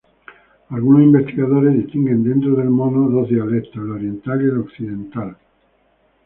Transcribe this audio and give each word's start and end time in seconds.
Algunos 0.69 1.03
investigadores 1.03 1.75
distinguen 1.75 2.23
dentro 2.23 2.55
del 2.55 2.71
Mono 2.71 3.07
dos 3.07 3.29
dialectos 3.29 3.83
el 3.83 3.91
oriental 3.91 4.41
y 4.41 4.45
el 4.49 4.57
occidental. 4.57 5.37